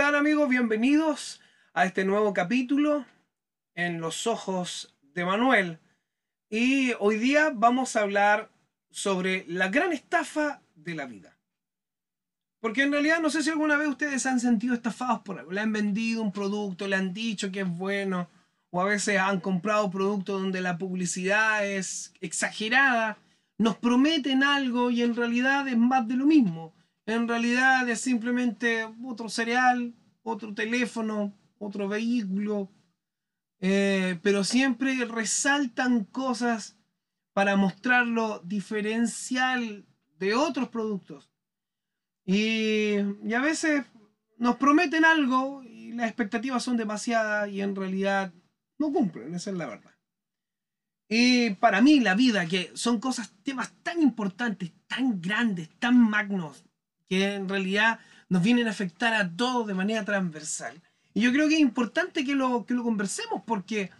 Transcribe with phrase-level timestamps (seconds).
[0.00, 0.48] Están amigos?
[0.48, 1.42] Bienvenidos
[1.74, 3.04] a este nuevo capítulo
[3.74, 5.78] en los ojos de Manuel.
[6.48, 8.50] Y hoy día vamos a hablar
[8.90, 11.36] sobre la gran estafa de la vida.
[12.60, 15.52] Porque en realidad no sé si alguna vez ustedes han sentido estafados por algo.
[15.52, 18.30] Le han vendido un producto, le han dicho que es bueno,
[18.70, 23.18] o a veces han comprado productos donde la publicidad es exagerada.
[23.58, 26.72] Nos prometen algo y en realidad es más de lo mismo
[27.10, 32.70] en realidad es simplemente otro cereal, otro teléfono, otro vehículo,
[33.60, 36.76] eh, pero siempre resaltan cosas
[37.32, 39.86] para mostrar lo diferencial
[40.18, 41.30] de otros productos.
[42.24, 43.84] Y, y, a veces
[44.36, 48.32] nos prometen algo y las expectativas son demasiadas y en realidad
[48.78, 49.90] no cumplen, esa es la verdad.
[51.08, 56.64] Y para mí la vida, que son cosas, temas tan importantes, tan grandes, tan magnos,
[57.08, 57.98] que en realidad
[58.30, 60.80] nos vienen a afectar a todos de manera transversal.
[61.12, 63.90] Y yo creo que es importante que lo, que lo conversemos porque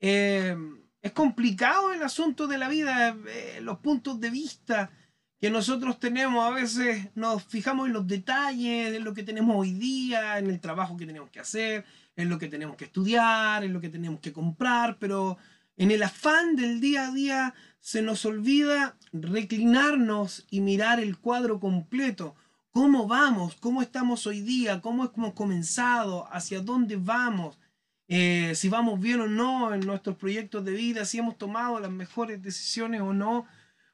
[0.00, 0.56] eh,
[1.00, 4.90] es complicado el asunto de la vida, eh, los puntos de vista
[5.38, 9.72] que nosotros tenemos, a veces nos fijamos en los detalles de lo que tenemos hoy
[9.72, 11.84] día, en el trabajo que tenemos que hacer,
[12.16, 15.38] en lo que tenemos que estudiar, en lo que tenemos que comprar, pero
[15.76, 21.60] en el afán del día a día se nos olvida reclinarnos y mirar el cuadro
[21.60, 22.34] completo
[22.76, 27.58] cómo vamos, cómo estamos hoy día, cómo hemos comenzado, hacia dónde vamos,
[28.06, 31.90] eh, si vamos bien o no en nuestros proyectos de vida, si hemos tomado las
[31.90, 33.46] mejores decisiones o no.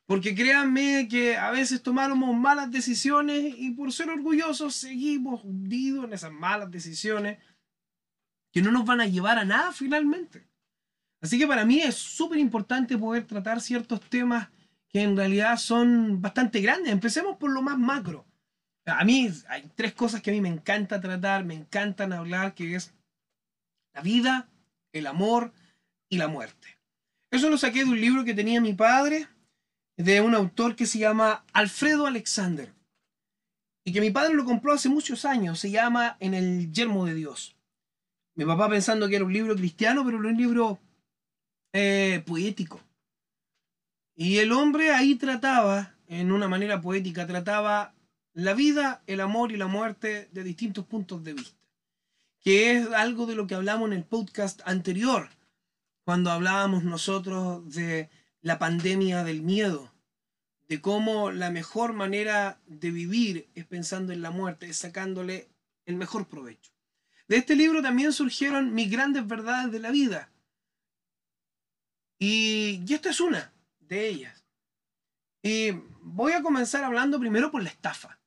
[0.04, 6.14] Porque créanme que a veces tomamos malas decisiones y por ser orgullosos seguimos hundidos en
[6.14, 7.38] esas malas decisiones
[8.50, 10.48] que no nos van a llevar a nada finalmente.
[11.20, 14.48] Así que para mí es súper importante poder tratar ciertos temas
[14.88, 16.92] que en realidad son bastante grandes.
[16.92, 18.26] Empecemos por lo más macro.
[18.86, 22.74] A mí hay tres cosas que a mí me encanta tratar, me encantan hablar, que
[22.74, 22.92] es
[23.94, 24.48] la vida,
[24.92, 25.52] el amor
[26.08, 26.78] y la muerte.
[27.30, 29.28] Eso lo saqué de un libro que tenía mi padre,
[29.96, 32.72] de un autor que se llama Alfredo Alexander,
[33.84, 37.14] y que mi padre lo compró hace muchos años, se llama En el yermo de
[37.14, 37.56] Dios.
[38.34, 40.78] Mi papá pensando que era un libro cristiano, pero era un libro
[41.72, 42.80] eh, poético.
[44.14, 47.94] Y el hombre ahí trataba, en una manera poética, trataba
[48.34, 51.58] la vida, el amor y la muerte de distintos puntos de vista,
[52.40, 55.28] que es algo de lo que hablamos en el podcast anterior,
[56.04, 58.10] cuando hablábamos nosotros de
[58.40, 59.92] la pandemia del miedo,
[60.68, 65.48] de cómo la mejor manera de vivir es pensando en la muerte, es sacándole
[65.84, 66.72] el mejor provecho.
[67.28, 70.30] De este libro también surgieron mis grandes verdades de la vida.
[72.18, 74.44] Y, y esta es una de ellas.
[75.42, 78.18] Y voy a comenzar hablando primero por la estafa.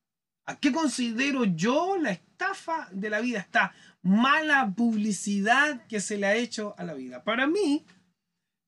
[0.45, 3.39] ¿A qué considero yo la estafa de la vida?
[3.39, 3.73] Esta
[4.03, 7.23] mala publicidad que se le ha hecho a la vida.
[7.23, 7.83] Para mí,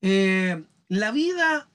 [0.00, 1.70] eh, la vida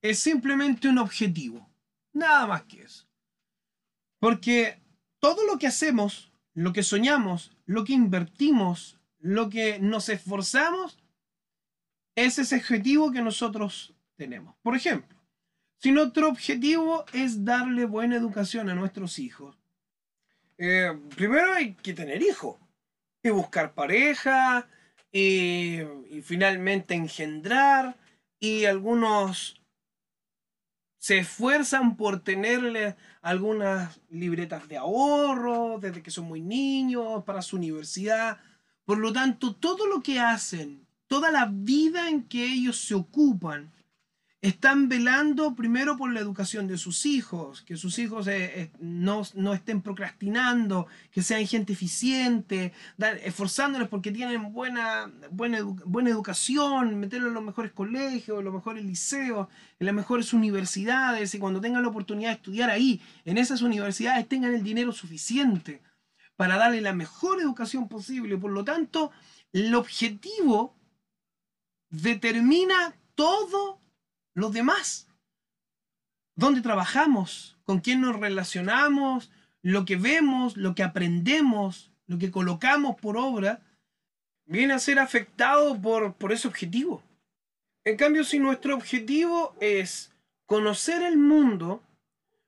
[0.00, 1.68] es simplemente un objetivo.
[2.14, 3.06] Nada más que eso.
[4.18, 4.80] Porque
[5.20, 10.98] todo lo que hacemos, lo que soñamos, lo que invertimos, lo que nos esforzamos,
[12.16, 14.56] es ese objetivo que nosotros tenemos.
[14.62, 15.17] Por ejemplo,
[15.78, 19.56] si nuestro objetivo es darle buena educación a nuestros hijos,
[20.58, 22.56] eh, primero hay que tener hijos
[23.22, 24.68] y buscar pareja
[25.12, 25.80] y,
[26.10, 27.96] y finalmente engendrar
[28.40, 29.60] y algunos
[30.98, 37.56] se esfuerzan por tenerle algunas libretas de ahorro desde que son muy niños para su
[37.56, 38.38] universidad.
[38.84, 43.72] Por lo tanto, todo lo que hacen, toda la vida en que ellos se ocupan,
[44.40, 49.22] están velando primero por la educación de sus hijos, que sus hijos eh, eh, no,
[49.52, 52.72] estén procrastinando, que sean gente eficiente,
[53.24, 58.84] esforzándoles porque tienen buena, buena, buena educación, meterlos en los mejores colegios, en los mejores
[58.84, 59.48] liceos,
[59.80, 64.28] en las mejores universidades, y cuando tengan la oportunidad de estudiar ahí, en esas universidades,
[64.28, 65.82] tengan el dinero suficiente
[66.36, 68.38] para darle la mejor educación posible.
[68.38, 69.10] Por lo tanto,
[69.52, 70.76] el objetivo
[71.90, 73.77] determina todo
[74.38, 75.08] los demás.
[76.34, 77.56] ¿Dónde trabajamos?
[77.64, 79.30] ¿Con quién nos relacionamos?
[79.62, 83.60] lo que vemos, lo que aprendemos, lo que colocamos por obra,
[84.46, 87.02] viene a ser afectado por, por ese objetivo.
[87.84, 90.12] En cambio, si nuestro objetivo es
[90.46, 91.82] conocer el mundo,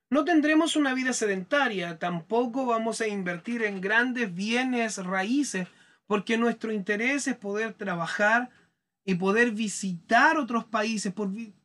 [0.08, 5.68] no tendremos una vida sedentaria, tampoco vamos a invertir en grandes bienes raíces,
[6.06, 8.50] porque nuestro interés es poder trabajar
[9.04, 11.12] y poder visitar otros países,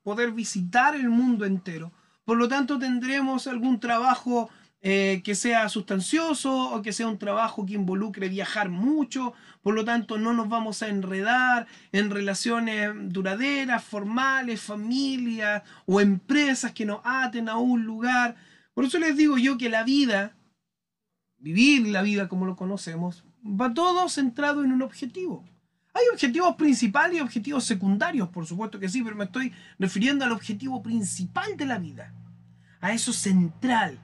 [0.04, 1.92] poder visitar el mundo entero.
[2.24, 4.50] Por lo tanto, tendremos algún trabajo
[4.88, 9.34] eh, que sea sustancioso o que sea un trabajo que involucre viajar mucho.
[9.64, 16.72] Por lo tanto, no nos vamos a enredar en relaciones duraderas, formales, familias o empresas
[16.72, 18.36] que nos aten a un lugar.
[18.76, 20.36] Por eso les digo yo que la vida,
[21.38, 25.44] vivir la vida como lo conocemos, va todo centrado en un objetivo.
[25.96, 30.34] Hay objetivos principales y objetivos secundarios, por supuesto que sí, pero me estoy refiriendo al
[30.34, 32.14] objetivo principal de la vida,
[32.82, 33.98] a eso central.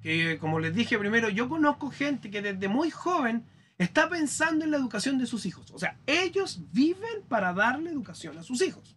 [0.00, 3.44] Que como les dije primero, yo conozco gente que desde muy joven
[3.78, 5.72] está pensando en la educación de sus hijos.
[5.72, 8.96] O sea, ellos viven para darle educación a sus hijos.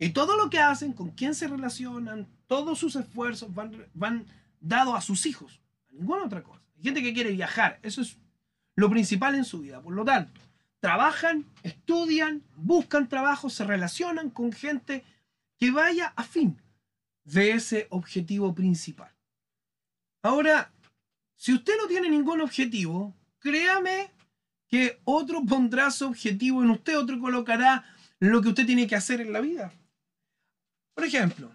[0.00, 4.26] Y todo lo que hacen, con quién se relacionan, todos sus esfuerzos van, van
[4.58, 6.60] dados a sus hijos, a ninguna otra cosa.
[6.76, 8.18] Hay gente que quiere viajar, eso es
[8.74, 9.80] lo principal en su vida.
[9.80, 10.40] Por lo tanto,
[10.80, 15.04] trabajan, estudian, buscan trabajo, se relacionan con gente
[15.58, 16.60] que vaya a fin
[17.24, 19.14] de ese objetivo principal.
[20.22, 20.72] Ahora,
[21.36, 24.10] si usted no tiene ningún objetivo, créame
[24.68, 27.84] que otro pondrá su objetivo en usted, otro colocará
[28.18, 29.72] lo que usted tiene que hacer en la vida.
[30.94, 31.50] Por ejemplo,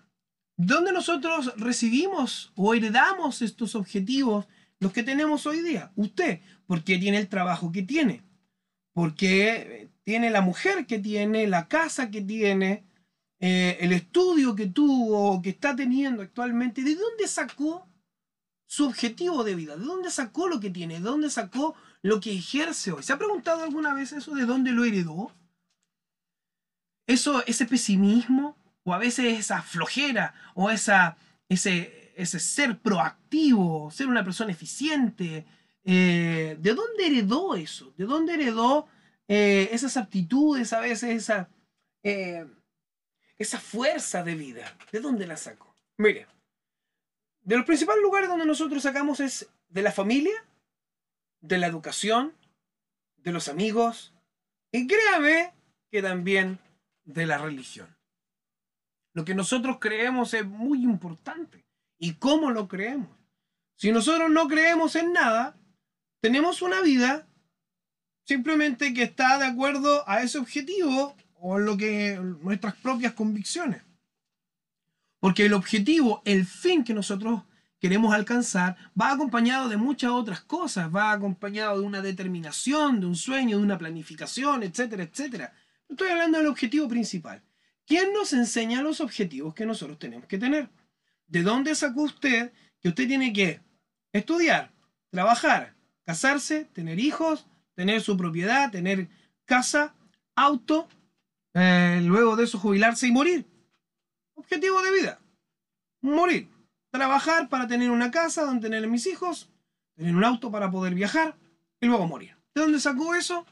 [0.58, 4.48] ¿dónde nosotros recibimos o heredamos estos objetivos,
[4.80, 5.92] los que tenemos hoy día?
[5.96, 8.24] Usted, porque tiene el trabajo que tiene
[8.96, 12.86] porque tiene la mujer que tiene, la casa que tiene,
[13.42, 16.82] eh, el estudio que tuvo, que está teniendo actualmente.
[16.82, 17.90] ¿De dónde sacó
[18.66, 19.76] su objetivo de vida?
[19.76, 20.94] ¿De dónde sacó lo que tiene?
[20.94, 23.04] ¿De dónde sacó lo que ejerce hoy?
[23.04, 24.34] ¿Se ha preguntado alguna vez eso?
[24.34, 25.30] ¿De dónde lo heredó?
[27.06, 31.18] Eso, ese pesimismo, o a veces esa flojera, o esa,
[31.50, 35.46] ese, ese ser proactivo, ser una persona eficiente,
[35.86, 37.94] eh, ¿De dónde heredó eso?
[37.96, 38.88] ¿De dónde heredó
[39.28, 41.50] eh, esas aptitudes, a veces esa,
[42.02, 42.46] eh,
[43.38, 44.76] esa fuerza de vida?
[44.92, 45.76] ¿De dónde la sacó?
[45.98, 46.28] Mire,
[47.42, 50.44] de los principales lugares donde nosotros sacamos es de la familia,
[51.40, 52.34] de la educación,
[53.18, 54.12] de los amigos
[54.72, 55.54] y créame
[55.92, 56.60] que también
[57.04, 57.96] de la religión.
[59.14, 61.64] Lo que nosotros creemos es muy importante.
[61.98, 63.16] ¿Y cómo lo creemos?
[63.76, 65.56] Si nosotros no creemos en nada,
[66.26, 67.28] tenemos una vida
[68.24, 73.84] simplemente que está de acuerdo a ese objetivo o lo que nuestras propias convicciones.
[75.20, 77.44] Porque el objetivo, el fin que nosotros
[77.80, 83.16] queremos alcanzar, va acompañado de muchas otras cosas, va acompañado de una determinación, de un
[83.16, 85.54] sueño, de una planificación, etcétera, etcétera.
[85.88, 87.44] Estoy hablando del objetivo principal.
[87.86, 90.72] ¿Quién nos enseña los objetivos que nosotros tenemos que tener?
[91.28, 92.52] ¿De dónde sacó usted
[92.82, 93.62] que usted tiene que
[94.12, 94.74] estudiar,
[95.12, 95.75] trabajar,
[96.06, 99.10] casarse, tener hijos, tener su propiedad, tener
[99.46, 99.94] casa,
[100.36, 100.88] auto,
[101.54, 103.46] eh, luego de eso jubilarse y morir.
[104.36, 105.20] Objetivo de vida.
[106.02, 106.50] Morir.
[106.92, 109.50] Trabajar para tener una casa donde tener mis hijos,
[109.96, 111.36] tener un auto para poder viajar
[111.82, 112.36] y luego morir.
[112.54, 113.46] ¿De dónde sacó eso?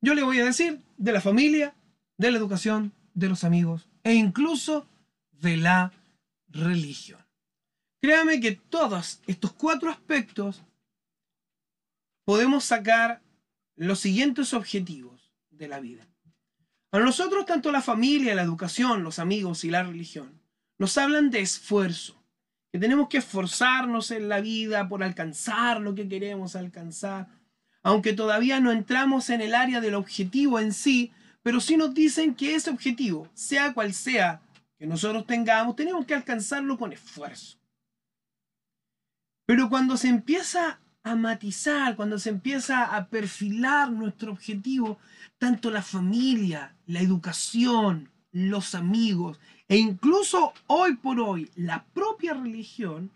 [0.00, 1.74] Yo le voy a decir de la familia,
[2.18, 4.86] de la educación, de los amigos e incluso
[5.30, 5.92] de la
[6.48, 7.24] religión.
[8.00, 10.62] Créame que todos estos cuatro aspectos
[12.24, 13.22] podemos sacar
[13.76, 16.06] los siguientes objetivos de la vida.
[16.92, 20.40] A nosotros, tanto la familia, la educación, los amigos y la religión,
[20.78, 22.22] nos hablan de esfuerzo,
[22.72, 27.28] que tenemos que esforzarnos en la vida por alcanzar lo que queremos alcanzar,
[27.82, 31.12] aunque todavía no entramos en el área del objetivo en sí,
[31.42, 34.40] pero sí nos dicen que ese objetivo, sea cual sea
[34.78, 37.58] que nosotros tengamos, tenemos que alcanzarlo con esfuerzo.
[39.46, 44.98] Pero cuando se empieza a matizar, cuando se empieza a perfilar nuestro objetivo,
[45.38, 53.10] tanto la familia, la educación, los amigos e incluso hoy por hoy la propia religión,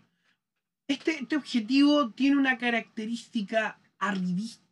[0.87, 4.65] este, este objetivo tiene una característica arribista.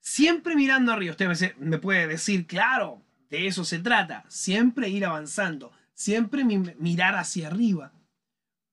[0.00, 1.12] Siempre mirando arriba.
[1.12, 4.24] Usted me puede decir, claro, de eso se trata.
[4.28, 5.70] Siempre ir avanzando.
[5.92, 7.92] Siempre mirar hacia arriba.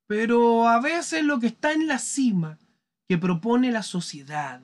[0.07, 2.57] Pero a veces lo que está en la cima
[3.07, 4.61] que propone la sociedad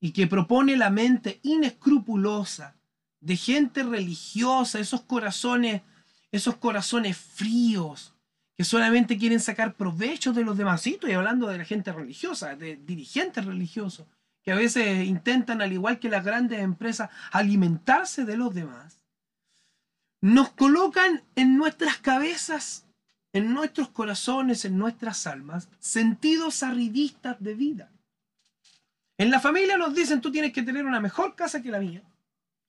[0.00, 2.76] y que propone la mente inescrupulosa
[3.20, 5.82] de gente religiosa, esos corazones,
[6.30, 8.14] esos corazones fríos,
[8.56, 10.80] que solamente quieren sacar provecho de los demás.
[10.80, 14.06] Sí, estoy hablando de la gente religiosa, de dirigentes religiosos,
[14.42, 19.00] que a veces intentan, al igual que las grandes empresas, alimentarse de los demás.
[20.20, 22.85] Nos colocan en nuestras cabezas,
[23.36, 27.92] en nuestros corazones, en nuestras almas, sentidos arribistas de vida.
[29.18, 32.02] En la familia nos dicen, tú tienes que tener una mejor casa que la mía,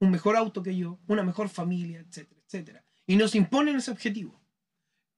[0.01, 2.83] un mejor auto que yo, una mejor familia, etcétera, etcétera.
[3.05, 4.37] Y nos imponen ese objetivo.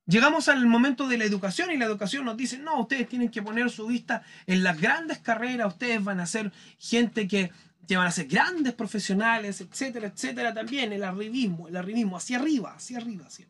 [0.05, 3.41] Llegamos al momento de la educación y la educación nos dice, no, ustedes tienen que
[3.41, 7.51] poner su vista en las grandes carreras, ustedes van a ser gente que,
[7.89, 12.99] van a ser grandes profesionales, etcétera, etcétera, también el arribismo, el arribismo, hacia arriba, hacia
[12.99, 13.47] arriba, hacia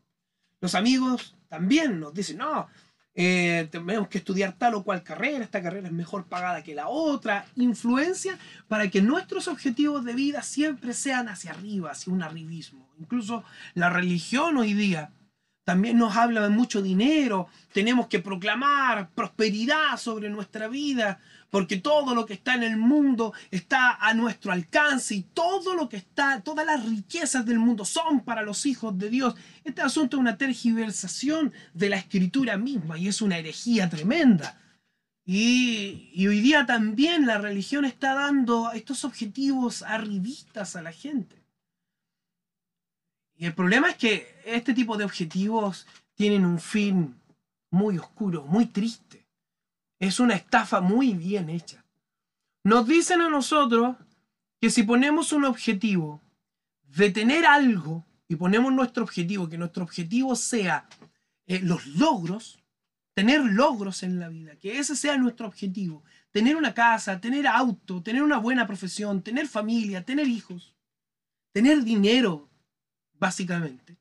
[0.62, 2.68] Los amigos también nos dicen, no,
[3.16, 6.88] eh, tenemos que estudiar tal o cual carrera, esta carrera es mejor pagada que la
[6.88, 8.38] otra, influencia
[8.68, 12.88] para que nuestros objetivos de vida siempre sean hacia arriba, hacia un arribismo.
[13.00, 15.12] Incluso la religión hoy día
[15.64, 22.16] también nos habla de mucho dinero, tenemos que proclamar prosperidad sobre nuestra vida, porque todo
[22.16, 26.42] lo que está en el mundo está a nuestro alcance y todo lo que está,
[26.42, 29.36] todas las riquezas del mundo son para los hijos de Dios.
[29.64, 34.60] Este asunto es una tergiversación de la escritura misma y es una herejía tremenda.
[35.26, 41.39] Y, y hoy día también la religión está dando estos objetivos arribistas a la gente.
[43.40, 47.16] Y el problema es que este tipo de objetivos tienen un fin
[47.72, 49.26] muy oscuro, muy triste.
[49.98, 51.86] Es una estafa muy bien hecha.
[52.66, 53.96] Nos dicen a nosotros
[54.60, 56.22] que si ponemos un objetivo
[56.84, 60.90] de tener algo y ponemos nuestro objetivo, que nuestro objetivo sea
[61.48, 62.60] eh, los logros,
[63.14, 68.04] tener logros en la vida, que ese sea nuestro objetivo, tener una casa, tener auto,
[68.04, 70.76] tener una buena profesión, tener familia, tener hijos,
[71.54, 72.49] tener dinero,
[73.20, 73.98] básicamente.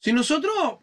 [0.00, 0.80] Si nosotros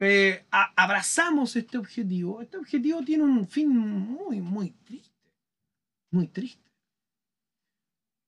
[0.00, 5.14] eh, abrazamos este objetivo, este objetivo tiene un fin muy, muy triste.
[6.10, 6.70] Muy triste.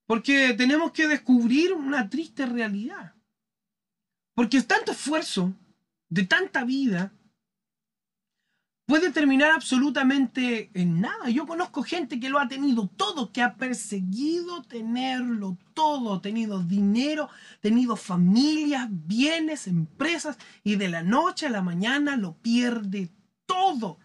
[0.06, 3.14] Porque tenemos que descubrir una triste realidad.
[4.34, 5.52] Porque es tanto esfuerzo,
[6.08, 7.12] de tanta vida,
[8.88, 11.28] puede terminar absolutamente en nada.
[11.28, 17.28] Yo conozco gente que lo ha tenido todo, que ha perseguido tenerlo todo, tenido dinero,
[17.61, 23.11] tenido familias, bienes, empresas, y de la noche a la mañana lo pierde
[23.45, 23.99] todo.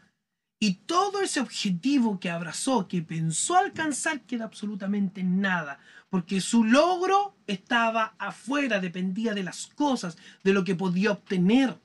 [0.59, 7.37] Y todo ese objetivo que abrazó, que pensó alcanzar, queda absolutamente nada, porque su logro
[7.47, 11.79] estaba afuera, dependía de las cosas, de lo que podía obtener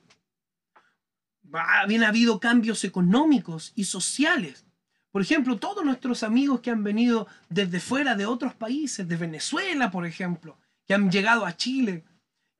[1.53, 4.65] habían habido cambios económicos y sociales.
[5.11, 9.89] Por ejemplo, todos nuestros amigos que han venido desde fuera de otros países, de Venezuela,
[9.89, 12.03] por ejemplo, que han llegado a Chile,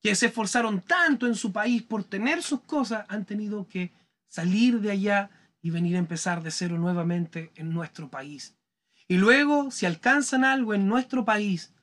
[0.01, 3.91] que se esforzaron tanto en su país por tener sus cosas, han tenido que
[4.27, 5.29] salir de allá
[5.61, 8.55] y venir a empezar de cero nuevamente en nuestro país.
[9.07, 11.73] Y luego, si alcanzan algo en nuestro país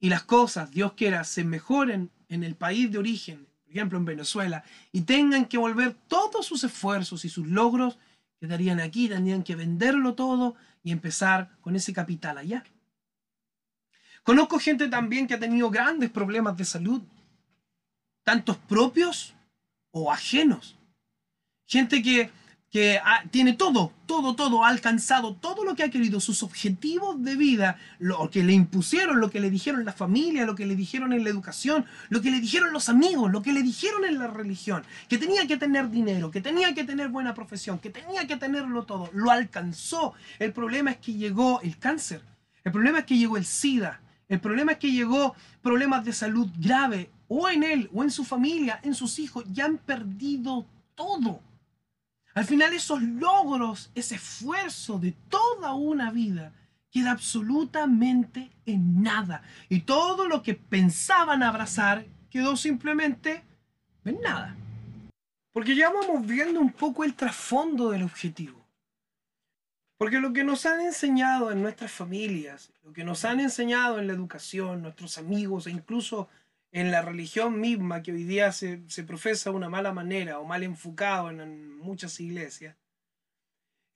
[0.00, 4.64] y las cosas, Dios quiera, se mejoren en el país de origen, ejemplo en Venezuela,
[4.92, 7.98] y tengan que volver todos sus esfuerzos y sus logros,
[8.40, 12.64] quedarían aquí, tendrían que venderlo todo y empezar con ese capital allá.
[14.22, 17.02] Conozco gente también que ha tenido grandes problemas de salud,
[18.24, 19.34] tantos propios
[19.92, 20.76] o ajenos.
[21.66, 22.30] Gente que
[22.76, 27.34] que tiene todo, todo, todo, ha alcanzado todo lo que ha querido, sus objetivos de
[27.34, 31.14] vida, lo que le impusieron, lo que le dijeron la familia, lo que le dijeron
[31.14, 34.26] en la educación, lo que le dijeron los amigos, lo que le dijeron en la
[34.26, 38.36] religión, que tenía que tener dinero, que tenía que tener buena profesión, que tenía que
[38.36, 40.12] tenerlo todo, lo alcanzó.
[40.38, 42.20] El problema es que llegó el cáncer,
[42.62, 46.50] el problema es que llegó el SIDA, el problema es que llegó problemas de salud
[46.58, 51.40] grave, o en él, o en su familia, en sus hijos, ya han perdido todo.
[52.36, 56.52] Al final esos logros, ese esfuerzo de toda una vida,
[56.90, 59.42] queda absolutamente en nada.
[59.70, 63.42] Y todo lo que pensaban abrazar quedó simplemente
[64.04, 64.54] en nada.
[65.50, 68.62] Porque ya vamos viendo un poco el trasfondo del objetivo.
[69.96, 74.08] Porque lo que nos han enseñado en nuestras familias, lo que nos han enseñado en
[74.08, 76.28] la educación, nuestros amigos e incluso
[76.72, 80.62] en la religión misma que hoy día se, profesa de una mala manera o mal
[80.62, 82.76] enfocado en, muchas iglesias,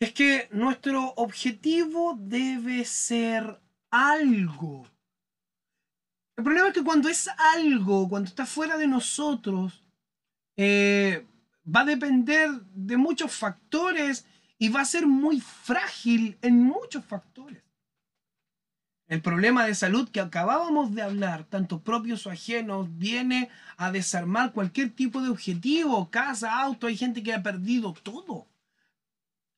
[0.01, 3.61] es que nuestro objetivo debe ser
[3.91, 4.87] algo.
[6.37, 9.85] El problema es que cuando es algo, cuando está fuera de nosotros,
[10.57, 11.27] eh,
[11.67, 14.25] va a depender de muchos factores
[14.57, 17.63] y va a ser muy frágil en muchos factores.
[19.11, 24.53] El problema de salud que acabábamos de hablar, tanto propios o ajenos, viene a desarmar
[24.53, 26.87] cualquier tipo de objetivo, casa, auto.
[26.87, 28.47] Hay gente que ha perdido todo.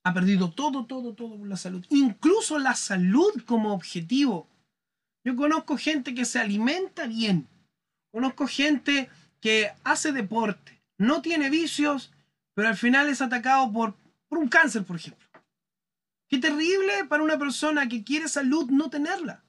[0.05, 1.85] Ha perdido todo, todo, todo por la salud.
[1.91, 4.49] Incluso la salud como objetivo.
[5.23, 7.47] Yo conozco gente que se alimenta bien.
[8.11, 12.11] Conozco gente que hace deporte, no tiene vicios,
[12.55, 13.97] pero al final es atacado por,
[14.29, 15.29] por un cáncer, por ejemplo.
[16.33, 19.45] Qué terrible para una persona que quiere salud no tenerla.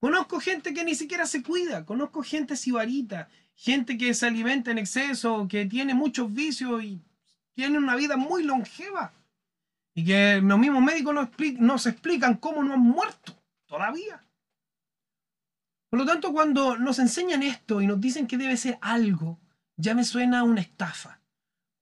[0.00, 4.78] Conozco gente que ni siquiera se cuida, conozco gente sibarita, gente que se alimenta en
[4.78, 7.02] exceso, que tiene muchos vicios y
[7.52, 9.12] tiene una vida muy longeva.
[9.94, 11.28] Y que los mismos médicos nos,
[11.58, 14.26] nos explican cómo no han muerto todavía.
[15.90, 19.38] Por lo tanto, cuando nos enseñan esto y nos dicen que debe ser algo,
[19.76, 21.20] ya me suena una estafa.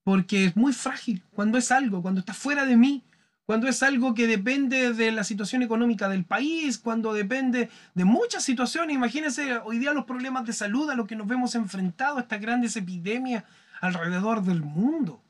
[0.03, 1.23] Porque es muy frágil.
[1.31, 3.05] Cuando es algo, cuando está fuera de mí,
[3.53, 8.43] cuando es algo que depende de la situación económica del país, cuando depende de muchas
[8.43, 8.97] situaciones.
[8.97, 12.75] Imagínense hoy día los problemas de salud a los que nos vemos enfrentados, estas grandes
[12.77, 13.45] epidemias
[13.83, 15.23] alrededor del mundo.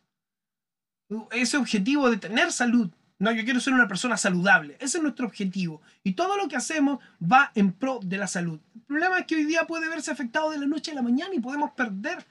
[1.32, 2.92] Ese objetivo de tener salud.
[3.18, 4.76] No, yo quiero ser una persona saludable.
[4.78, 5.82] Ese es nuestro objetivo.
[6.04, 8.60] Y todo lo que hacemos va en pro de la salud.
[8.76, 11.34] El problema es que hoy día puede verse afectado de la noche a la mañana
[11.34, 12.24] y podemos perder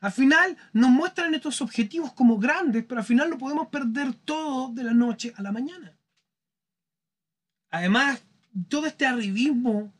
[0.00, 4.72] al final nos muestran estos objetivos como grandes, pero al final lo podemos perder todo
[4.72, 5.96] de la noche a la mañana.
[7.70, 8.24] Además,
[8.68, 9.92] todo este arribismo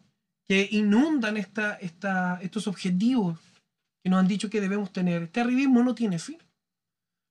[0.48, 3.38] que inundan esta, estos objetivos
[4.02, 6.38] que nos han dicho que debemos tener, este arribismo no tiene fin.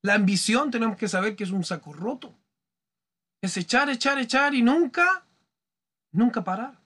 [0.04, 2.34] La ambición tenemos que saber que es un saco roto.
[3.42, 5.26] Es echar, echar, echar y nunca,
[6.12, 6.80] nunca parar.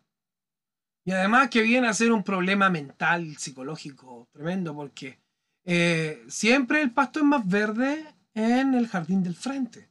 [1.05, 5.19] Y además que viene a ser un problema mental, psicológico tremendo, porque
[5.65, 9.89] eh, siempre el pasto es más verde en el jardín del frente.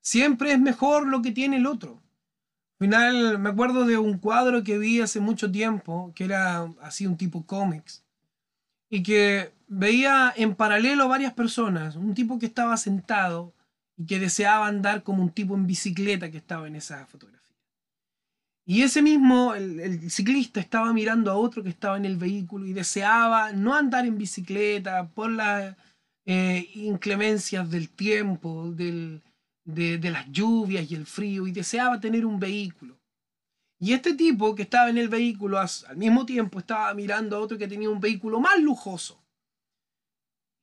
[0.00, 2.02] Siempre es mejor lo que tiene el otro.
[2.78, 7.06] Al final me acuerdo de un cuadro que vi hace mucho tiempo, que era así
[7.06, 8.04] un tipo cómics,
[8.90, 13.54] y que veía en paralelo varias personas, un tipo que estaba sentado
[13.96, 17.43] y que deseaba andar como un tipo en bicicleta que estaba en esa fotografía.
[18.66, 22.72] Y ese mismo, el, ciclista estaba mirando a otro que estaba en el vehículo y
[22.72, 25.76] deseaba no andar en bicicleta por las
[26.24, 29.20] eh, inclemencias del tiempo, de,
[29.64, 32.98] las lluvias y el frío, y deseaba tener un vehículo.
[33.78, 37.58] Y este tipo que estaba en el vehículo al mismo tiempo estaba mirando a otro
[37.58, 39.22] que tenía un vehículo más lujoso.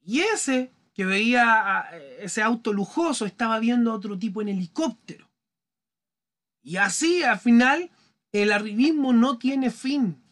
[0.03, 1.87] Y ese que veía
[2.19, 5.30] ese auto lujoso estaba viendo a otro tipo en helicóptero.
[6.61, 7.89] Y así al final
[8.31, 10.23] el arribismo no tiene fin,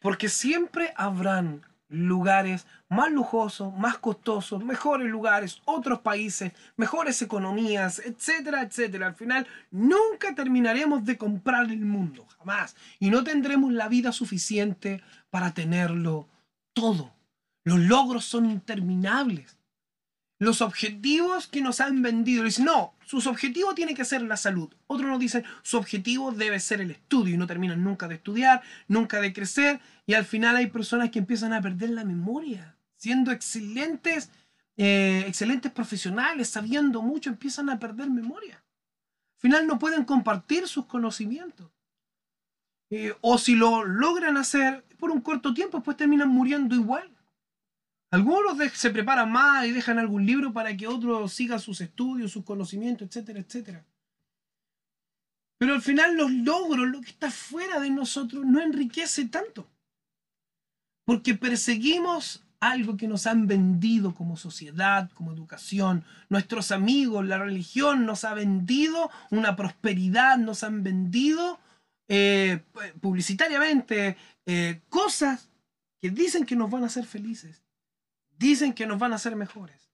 [0.00, 8.62] porque siempre habrán lugares más lujosos, más costosos, mejores lugares, otros países, mejores economías, etcétera,
[8.62, 9.08] etcétera.
[9.08, 12.76] Al final nunca terminaremos de comprar el mundo, jamás.
[12.98, 16.28] Y no tendremos la vida suficiente para tenerlo
[16.72, 17.12] todo.
[17.64, 19.58] Los logros son interminables
[20.42, 22.42] los objetivos que nos han vendido.
[22.42, 24.68] Dicen, no, sus objetivos tienen que ser la salud.
[24.88, 28.60] Otros nos dicen, su objetivo debe ser el estudio y no terminan nunca de estudiar,
[28.88, 29.80] nunca de crecer.
[30.04, 34.30] Y al final hay personas que empiezan a perder la memoria, siendo excelentes,
[34.76, 38.56] eh, excelentes profesionales, sabiendo mucho, empiezan a perder memoria.
[38.56, 41.70] Al final no pueden compartir sus conocimientos.
[42.90, 47.11] Eh, o si lo logran hacer por un corto tiempo, pues terminan muriendo igual.
[48.12, 52.44] Algunos se preparan más y dejan algún libro para que otros sigan sus estudios, sus
[52.44, 53.86] conocimientos, etcétera, etcétera.
[55.58, 59.66] Pero al final los logros, lo que está fuera de nosotros, no enriquece tanto.
[61.06, 66.04] Porque perseguimos algo que nos han vendido como sociedad, como educación.
[66.28, 71.58] Nuestros amigos, la religión nos ha vendido una prosperidad, nos han vendido
[72.08, 72.62] eh,
[73.00, 75.48] publicitariamente eh, cosas
[75.98, 77.62] que dicen que nos van a hacer felices
[78.42, 79.90] dicen que nos van a hacer mejores.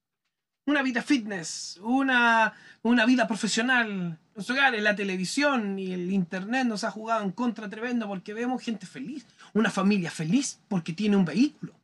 [0.66, 4.18] Una vida fitness, una, una vida profesional.
[4.34, 8.62] Los hogares, la televisión y el internet nos ha jugado en contra tremendo porque vemos
[8.62, 11.74] gente feliz, una familia feliz porque tiene un vehículo.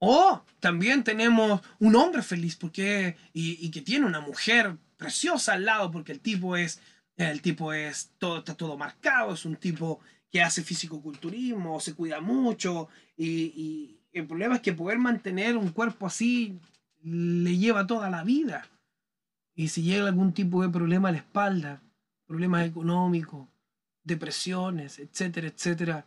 [0.00, 5.90] O también tenemos un hombre feliz porque, y, que tiene una mujer preciosa al lado
[5.90, 6.80] porque el tipo es,
[7.16, 12.20] el tipo es, todo, está todo marcado, es un tipo que hace físico-culturismo, se cuida
[12.20, 16.58] mucho y, el problema es que poder mantener un cuerpo así
[17.02, 18.66] le lleva toda la vida.
[19.54, 21.82] Y si llega algún tipo de problema a la espalda,
[22.26, 23.48] problemas económicos,
[24.04, 26.06] depresiones, etcétera, etcétera,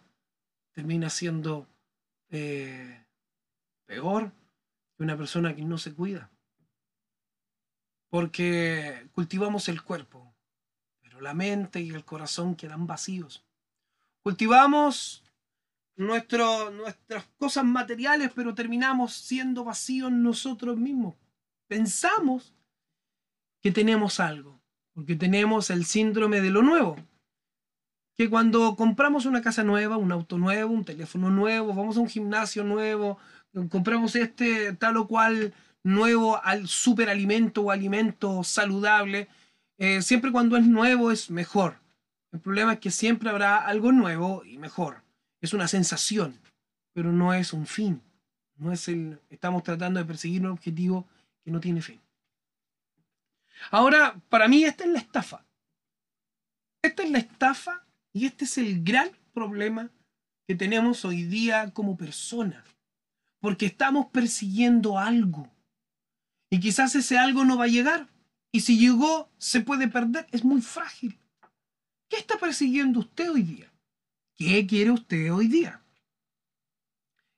[0.72, 1.68] termina siendo
[2.30, 3.04] eh,
[3.86, 4.32] peor
[4.96, 6.30] que una persona que no se cuida.
[8.10, 10.34] Porque cultivamos el cuerpo,
[11.02, 13.44] pero la mente y el corazón quedan vacíos.
[14.24, 15.24] Cultivamos
[15.96, 21.16] nuestro, nuestras cosas materiales, pero terminamos siendo vacíos nosotros mismos.
[21.68, 22.56] Pensamos
[23.62, 24.62] que tenemos algo,
[24.94, 26.98] porque tenemos el síndrome de lo nuevo.
[28.18, 32.10] Que cuando compramos una casa nueva, un auto nuevo, un teléfono nuevo, vamos a un
[32.10, 33.18] gimnasio nuevo,
[33.70, 39.28] compramos este tal o cual nuevo al superalimento o alimento saludable,
[39.78, 41.80] eh, siempre cuando es nuevo es mejor.
[42.32, 45.04] El problema es que siempre habrá algo nuevo y mejor.
[45.42, 46.40] Es una sensación,
[46.94, 48.02] pero no es un fin.
[48.56, 51.08] No es el, estamos tratando de perseguir un objetivo
[51.44, 52.00] que no tiene fin.
[53.72, 55.44] Ahora, para mí esta es la estafa.
[56.84, 59.90] Esta es la estafa y este es el gran problema
[60.48, 62.64] que tenemos hoy día como personas.
[63.40, 65.50] Porque estamos persiguiendo algo.
[66.52, 68.08] Y quizás ese algo no va a llegar.
[68.52, 70.28] Y si llegó, se puede perder.
[70.32, 71.18] Es muy frágil.
[72.10, 73.71] ¿Qué está persiguiendo usted hoy día?
[74.44, 75.84] ¿Qué quiere usted hoy día?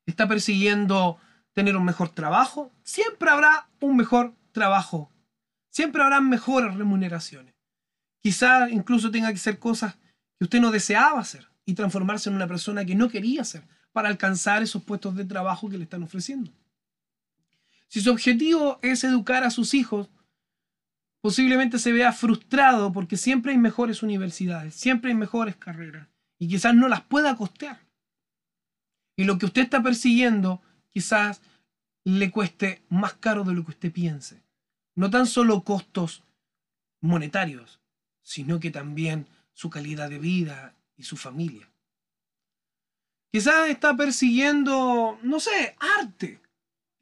[0.06, 1.20] ¿Está persiguiendo
[1.52, 2.72] tener un mejor trabajo?
[2.82, 5.12] Siempre habrá un mejor trabajo.
[5.70, 7.56] Siempre habrá mejores remuneraciones.
[8.22, 9.96] Quizás incluso tenga que hacer cosas
[10.38, 14.08] que usted no deseaba hacer y transformarse en una persona que no quería ser para
[14.08, 16.54] alcanzar esos puestos de trabajo que le están ofreciendo.
[17.90, 20.10] Si su objetivo es educar a sus hijos,
[21.20, 26.76] posiblemente se vea frustrado porque siempre hay mejores universidades, siempre hay mejores carreras y quizás
[26.76, 27.80] no las pueda costear.
[29.16, 31.42] Y lo que usted está persiguiendo quizás
[32.04, 34.44] le cueste más caro de lo que usted piense.
[34.96, 36.24] No tan solo costos
[37.02, 37.80] monetarios,
[38.22, 41.70] sino que también su calidad de vida y su familia.
[43.32, 46.40] Quizás está persiguiendo, no sé, arte,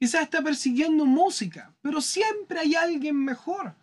[0.02, 3.76] Quizás está persiguiendo música, pero siempre hay alguien mejor.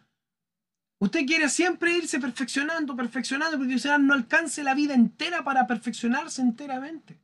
[1.00, 6.42] Usted quiere siempre irse perfeccionando, perfeccionando, porque quizás no alcance la vida entera para perfeccionarse
[6.42, 7.18] enteramente.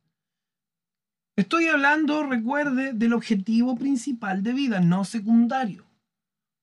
[1.36, 5.84] Estoy hablando, recuerde, del objetivo principal de vida, no secundario.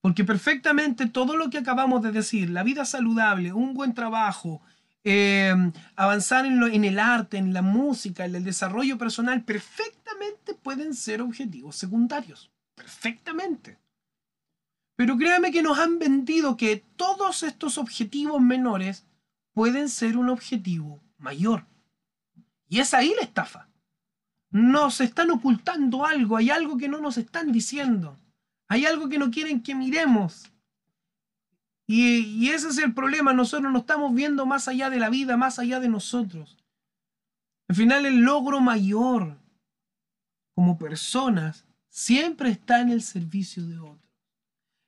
[0.01, 4.61] Porque perfectamente todo lo que acabamos de decir, la vida saludable, un buen trabajo,
[5.05, 10.93] Em, avanzar en, en, el arte, en la música, en el desarrollo personal, perfectamente pueden
[10.93, 12.51] ser objetivos secundarios.
[12.75, 13.77] Perfectamente.
[14.95, 19.05] Pero créame que nos han vendido que todos estos objetivos menores
[19.53, 21.65] pueden ser un objetivo mayor.
[22.67, 23.69] Y es ahí la estafa.
[24.49, 28.19] Nos están ocultando algo, hay algo que no nos están diciendo.
[28.67, 30.51] Hay algo que no quieren que miremos.
[31.85, 35.59] Y, ese es el problema, nosotros no estamos viendo más allá de la vida, más
[35.59, 36.57] allá de nosotros.
[37.67, 39.37] Al final el logro mayor
[40.55, 44.02] como personas siempre está en el servicio de otros.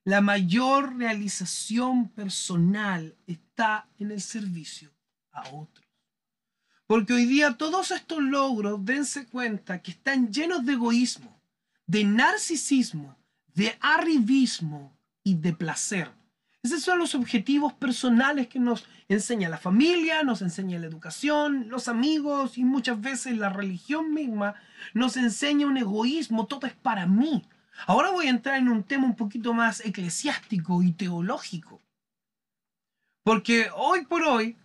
[0.05, 4.91] La mayor realización personal está en el servicio
[5.31, 5.83] a otros.
[6.85, 11.41] Porque hoy día todos estos logros, dense cuenta que están llenos de egoísmo,
[11.87, 13.17] de narcisismo,
[13.55, 16.11] de arribismo y de placer.
[16.61, 21.87] Esos son los objetivos personales que nos enseña la familia, nos enseña la educación, los
[21.87, 24.53] amigos y muchas veces la religión misma
[24.93, 27.43] nos enseña un egoísmo, todo es para mí.
[27.87, 31.81] Ahora voy a entrar en un tema un poquito más eclesiástico y teológico.
[33.23, 34.57] Porque hoy por hoy,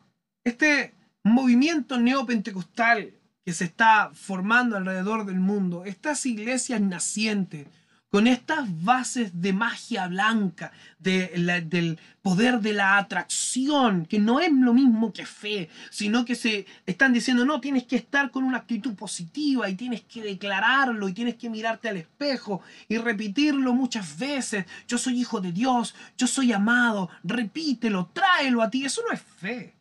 [0.44, 7.66] este movimiento neopentecostal que se está formando alrededor del mundo, estas iglesias nacientes,
[8.10, 14.74] con estas bases de magia blanca, del poder de la atracción, que no es lo
[14.74, 18.94] mismo que fe, sino que se están diciendo, no, tienes que estar con una actitud
[18.94, 24.66] positiva y tienes que declararlo y tienes que mirarte al espejo y repetirlo muchas veces,
[24.88, 29.22] yo soy hijo de Dios, yo soy amado, repítelo, tráelo a ti, eso no es
[29.22, 29.76] fe,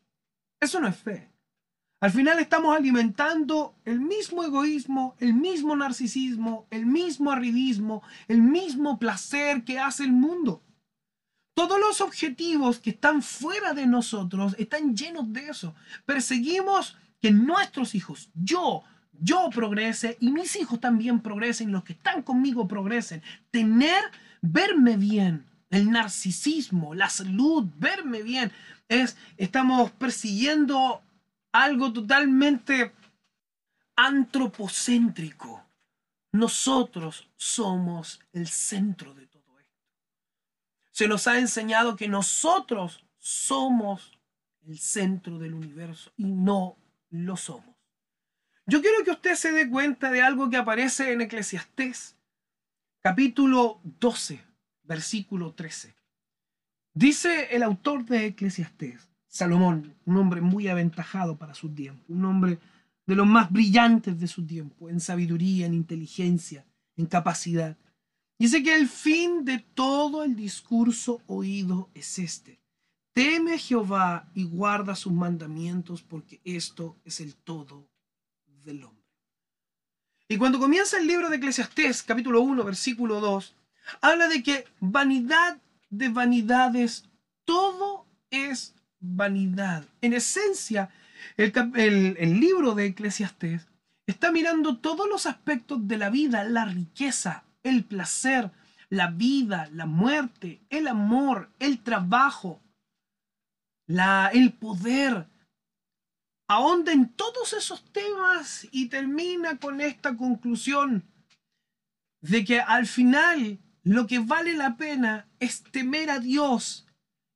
[0.62, 1.39] eso no es fe.
[2.02, 8.98] Al final estamos alimentando el mismo egoísmo, el mismo narcisismo, el mismo arribismo, el mismo
[8.98, 10.64] placer que hace el mundo.
[11.54, 15.76] Todos los objetivos que están fuera de nosotros están llenos de eso.
[16.06, 22.22] Perseguimos que nuestros hijos, yo, yo progrese y mis hijos también progresen, los que están
[22.22, 23.22] conmigo progresen.
[23.52, 24.02] Tener,
[24.42, 28.54] verme bien, el narcisismo, la salud, verme bien,
[28.88, 31.02] es, estamos persiguiendo
[31.52, 32.94] algo totalmente
[33.96, 35.66] antropocéntrico.
[36.32, 39.84] Nosotros somos el centro de todo esto.
[40.92, 44.20] Se nos ha enseñado que nosotros somos
[44.62, 46.78] el centro del universo y no
[47.10, 47.76] lo somos.
[48.66, 52.16] Yo quiero que usted se dé cuenta de algo que aparece en Eclesiastés,
[53.00, 54.44] capítulo 12,
[54.84, 55.96] versículo 13.
[56.94, 62.60] Dice el autor de Eclesiastés, Salomón, un hombre muy aventajado para su tiempo, un hombre
[63.06, 66.66] de los más brillantes de su tiempo, en sabiduría, en inteligencia,
[66.98, 67.78] en capacidad.
[68.40, 72.60] Dice que el fin de todo el discurso oído es este.
[73.14, 77.88] Teme a Jehová y guarda sus mandamientos porque esto es el todo
[78.64, 79.00] del hombre.
[80.28, 83.56] Y cuando comienza el libro de Eclesiastés, capítulo 1, versículo 2,
[84.02, 87.10] habla de que vanidad de vanidades,
[87.46, 89.86] todo es vanidad.
[90.02, 90.90] En esencia,
[91.38, 93.68] el, libro de Eclesiastés
[94.08, 98.52] está mirando todos los aspectos de la vida, la riqueza, el placer,
[98.90, 102.62] la vida, la muerte, el amor, el trabajo,
[103.88, 105.28] la, el poder.
[106.48, 111.04] Ahonda en todos esos temas y termina con esta conclusión
[112.22, 116.88] de que al final lo que vale la pena es temer a Dios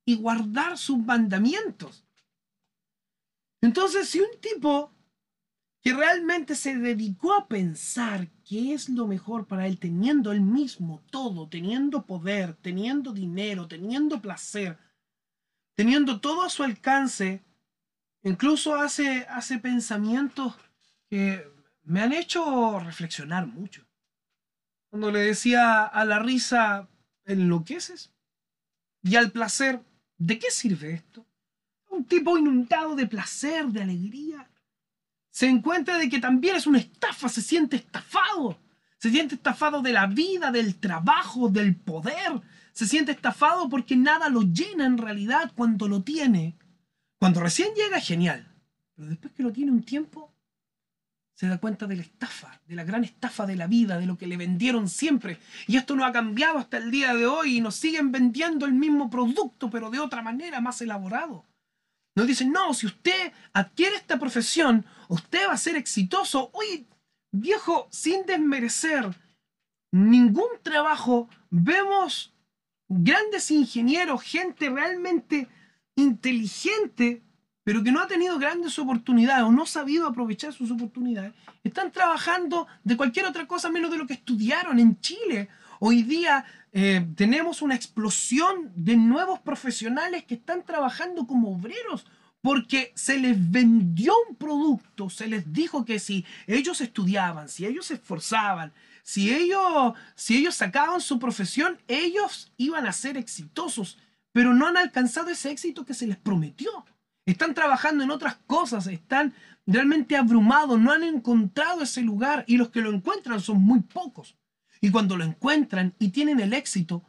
[0.05, 2.05] y guardar sus mandamientos.
[3.61, 4.91] Entonces, si un tipo
[5.81, 11.03] que realmente se dedicó a pensar qué es lo mejor para él, teniendo él mismo
[11.11, 14.77] todo, teniendo poder, teniendo dinero, teniendo placer,
[15.75, 17.43] teniendo todo a su alcance,
[18.23, 20.55] incluso hace, hace pensamientos
[21.09, 21.45] que
[21.83, 23.85] me han hecho reflexionar mucho.
[24.89, 26.87] Cuando le decía a la risa,
[27.25, 28.13] enloqueces,
[29.01, 29.83] y al placer,
[30.17, 31.25] ¿de qué sirve esto?
[31.89, 34.49] Un tipo inundado de placer, de alegría,
[35.29, 38.59] se encuentra de que también es una estafa, se siente estafado,
[38.97, 44.29] se siente estafado de la vida, del trabajo, del poder, se siente estafado porque nada
[44.29, 46.55] lo llena en realidad cuando lo tiene.
[47.19, 48.47] Cuando recién llega, genial,
[48.95, 50.32] pero después que lo tiene un tiempo,
[51.35, 54.17] se da cuenta de la estafa, de la gran estafa de la vida, de lo
[54.17, 55.39] que le vendieron siempre.
[55.67, 58.73] Y esto no ha cambiado hasta el día de hoy y nos siguen vendiendo el
[58.73, 61.45] mismo producto, pero de otra manera, más elaborado.
[62.15, 66.51] Nos dicen, no, si usted adquiere esta profesión, usted va a ser exitoso.
[66.53, 66.85] Oye,
[67.31, 69.17] viejo, sin desmerecer
[69.91, 72.33] ningún trabajo, vemos
[72.87, 75.47] grandes ingenieros, gente realmente
[75.95, 77.23] inteligente,
[77.63, 81.91] pero que no ha tenido grandes oportunidades o no ha sabido aprovechar sus oportunidades, están
[81.91, 85.49] trabajando de cualquier otra cosa menos de lo que estudiaron en Chile.
[85.79, 92.05] Hoy día eh, tenemos una explosión de nuevos profesionales que están trabajando como obreros
[92.41, 97.85] porque se les vendió un producto, se les dijo que si ellos estudiaban, si ellos
[97.85, 103.97] se esforzaban, si ellos, si ellos sacaban su profesión, ellos iban a ser exitosos,
[104.33, 106.85] pero no han alcanzado ese éxito que se les prometió.
[107.25, 109.33] Están trabajando en otras cosas, están
[109.65, 114.35] realmente abrumados, no han encontrado ese lugar y los que lo encuentran son muy pocos.
[114.81, 117.03] Y cuando lo encuentran y tienen el éxito,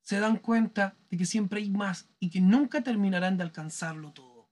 [0.00, 4.48] se dan cuenta de que siempre hay más y que nunca terminarán de alcanzarlo todo.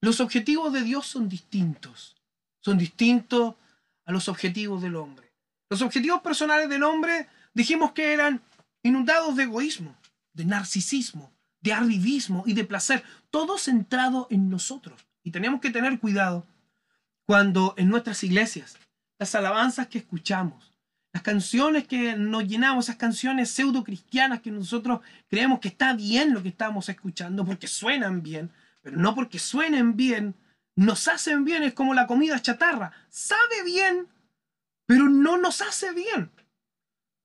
[0.00, 2.16] Los objetivos de Dios son distintos.
[2.60, 3.56] Son distintos
[4.04, 5.32] a los objetivos del hombre.
[5.68, 8.40] Los objetivos personales del hombre dijimos que eran
[8.84, 9.96] inundados de egoísmo,
[10.32, 15.00] de narcisismo, de arribismo y de placer, todo centrado en nosotros.
[15.22, 16.46] Y tenemos que tener cuidado
[17.24, 18.76] cuando en nuestras iglesias,
[19.18, 20.72] las alabanzas que escuchamos,
[21.12, 26.34] las canciones que nos llenamos, esas canciones pseudo cristianas que nosotros creemos que está bien
[26.34, 30.34] lo que estamos escuchando porque suenan bien, pero no porque suenen bien,
[30.74, 34.08] nos hacen bien, es como la comida chatarra, sabe bien,
[34.86, 36.30] pero no nos hace bien.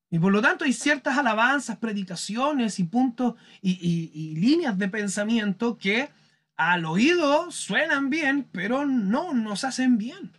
[0.10, 6.10] Y por lo tanto hay ciertas alabanzas, predicaciones y puntos y, líneas de pensamiento que
[6.56, 10.32] al oído suenan bien, pero no nos hacen bien.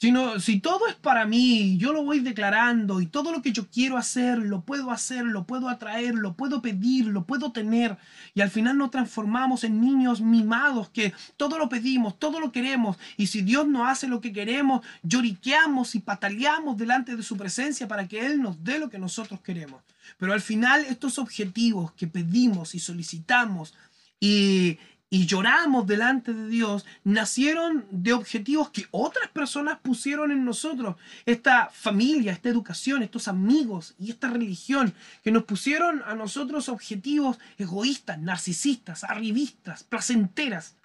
[0.00, 3.66] Sino, si todo es para mí, yo lo voy declarando y todo lo que yo
[3.68, 7.96] quiero hacer, lo puedo hacer, lo puedo atraer, lo puedo pedir, lo puedo tener.
[8.32, 12.96] Y al final nos transformamos en niños mimados que todo lo pedimos, todo lo queremos.
[13.16, 17.88] Y si Dios no hace lo que queremos, lloriqueamos y pataleamos delante de su presencia
[17.88, 19.82] para que Él nos dé lo que nosotros queremos.
[20.16, 23.74] Pero al final estos objetivos que pedimos y solicitamos
[24.20, 24.78] y,
[25.10, 30.96] y lloramos delante de Dios, nacieron de objetivos que otras personas pusieron en nosotros.
[31.24, 34.92] Esta familia, esta educación, estos amigos y esta religión
[35.22, 40.76] que nos pusieron a nosotros objetivos egoístas, narcisistas, arribistas, placenteras.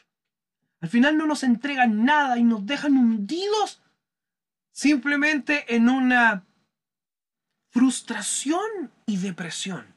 [0.80, 3.82] Al final no nos entregan nada y nos dejan hundidos
[4.72, 6.46] simplemente en una
[7.72, 9.94] frustración y depresión.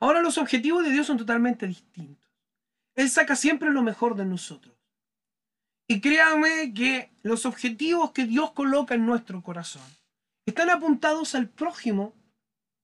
[0.00, 2.19] Ahora los objetivos de Dios son totalmente distintos.
[2.94, 4.74] Él saca siempre lo mejor de nosotros.
[5.88, 9.82] Y créanme que los objetivos que Dios coloca en nuestro corazón
[10.46, 12.14] están apuntados al prójimo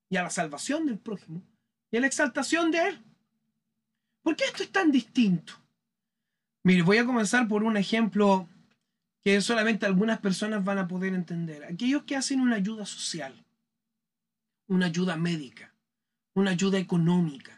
[0.09, 1.43] y a la salvación del prójimo
[1.91, 3.03] y a la exaltación de Él.
[4.23, 5.55] ¿Por qué esto es tan distinto?
[6.65, 8.49] Mire, voy a comenzar por un ejemplo
[9.23, 11.65] que solamente algunas personas van a poder entender.
[11.65, 13.45] Aquellos que hacen una ayuda social,
[14.67, 15.73] una ayuda médica,
[16.35, 17.56] una ayuda económica,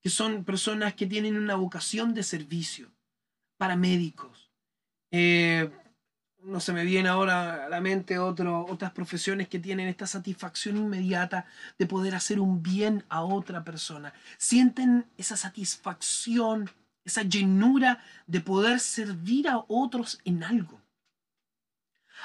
[0.00, 2.90] que son personas que tienen una vocación de servicio,
[3.58, 4.50] para médicos.
[5.10, 5.70] Eh,
[6.42, 11.46] no se me viene ahora a la mente otras profesiones que tienen esta satisfacción inmediata
[11.78, 14.14] de poder hacer un bien a otra persona.
[14.38, 16.70] Sienten esa satisfacción,
[17.04, 20.80] esa llenura de poder servir a otros en algo.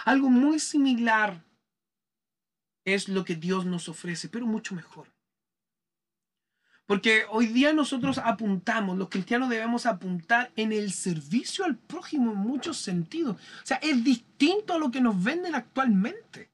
[0.06, 1.44] Algo muy similar
[2.86, 5.13] es lo que Dios nos ofrece, pero mucho mejor.
[6.94, 12.38] Porque hoy día nosotros apuntamos, los cristianos debemos apuntar en el servicio al prójimo en
[12.38, 13.36] muchos sentidos.
[13.36, 16.52] O sea, es distinto a lo que nos venden actualmente.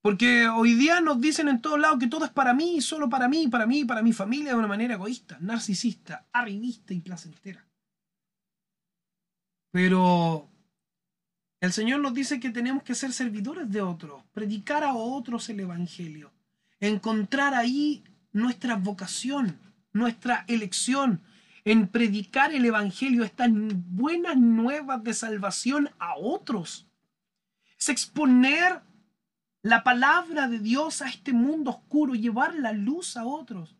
[0.00, 3.28] Porque hoy día nos dicen en todos lados que todo es para mí, solo para
[3.28, 7.68] mí, para mí, para mi familia, de una manera egoísta, narcisista, arribista y placentera.
[9.70, 10.48] Pero
[11.60, 15.60] el Señor nos dice que tenemos que ser servidores de otros, predicar a otros el
[15.60, 16.32] Evangelio,
[16.80, 18.02] encontrar ahí
[18.32, 19.58] nuestra vocación,
[19.92, 21.22] nuestra elección
[21.64, 26.86] en predicar el Evangelio, estas buenas nuevas de salvación a otros.
[27.78, 28.80] Es exponer
[29.62, 33.76] la palabra de Dios a este mundo oscuro, llevar la luz a otros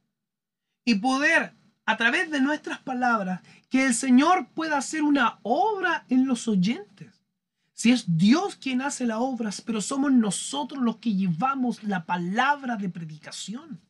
[0.85, 1.55] y poder,
[1.87, 7.25] a través de nuestras palabras, que el Señor pueda hacer una obra en los oyentes.
[7.73, 12.77] Si es Dios quien hace las obras, pero somos nosotros los que llevamos la palabra
[12.77, 13.81] de predicación.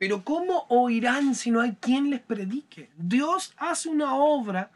[0.00, 2.90] Pero ¿cómo oirán si no hay quien les predique?
[2.96, 4.70] Dios hace una obra,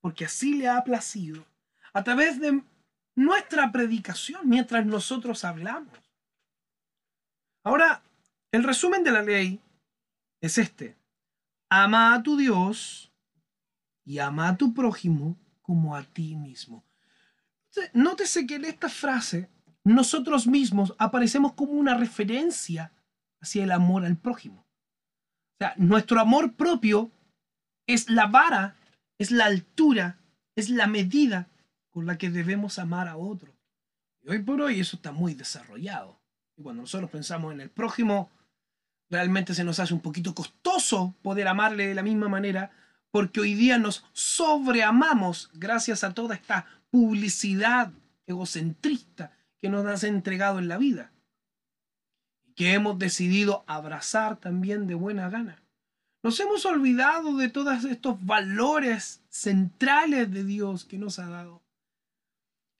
[0.00, 1.44] porque así le ha placido,
[1.92, 2.62] a través de
[3.16, 5.98] nuestra predicación mientras nosotros hablamos.
[7.64, 8.00] Ahora,
[8.52, 9.60] el resumen de la ley
[10.40, 10.96] es este.
[11.68, 13.12] Ama a tu Dios
[14.04, 16.84] y ama a tu prójimo como a ti mismo.
[17.92, 19.50] Nótese que en esta frase
[19.82, 22.92] nosotros mismos aparecemos como una referencia
[23.40, 24.66] hacia el amor al prójimo.
[25.54, 27.10] O sea, nuestro amor propio
[27.86, 28.76] es la vara,
[29.18, 30.18] es la altura,
[30.56, 31.48] es la medida
[31.90, 33.54] con la que debemos amar a otro.
[34.22, 36.20] Y hoy por hoy eso está muy desarrollado.
[36.56, 38.30] Y cuando nosotros pensamos en el prójimo,
[39.08, 42.70] realmente se nos hace un poquito costoso poder amarle de la misma manera,
[43.10, 47.92] porque hoy día nos sobreamamos gracias a toda esta publicidad
[48.26, 51.12] egocentrista que nos has entregado en la vida
[52.60, 55.62] que hemos decidido abrazar también de buena gana.
[56.22, 61.62] Nos hemos olvidado de todos estos valores centrales de Dios que nos ha dado.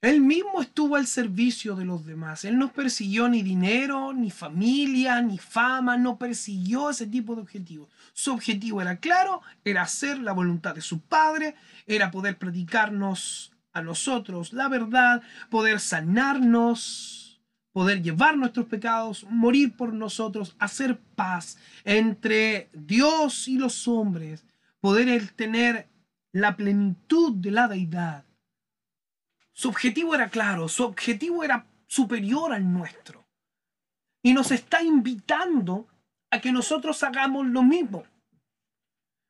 [0.03, 2.45] Él mismo estuvo al servicio de los demás.
[2.45, 7.89] Él no persiguió ni dinero, ni familia, ni fama, no persiguió ese tipo de objetivos.
[8.13, 11.55] Su objetivo era claro, era hacer la voluntad de su Padre,
[11.87, 17.20] era poder predicarnos a nosotros la verdad, poder sanarnos,
[17.73, 24.45] poder llevar nuestros pecados, morir por nosotros, hacer paz entre Dios y los hombres,
[24.79, 25.87] poder tener
[26.33, 28.25] la plenitud de la deidad.
[29.53, 33.25] Su objetivo era claro, su objetivo era superior al nuestro.
[34.23, 35.87] Y nos está invitando
[36.29, 38.03] a que nosotros hagamos lo mismo.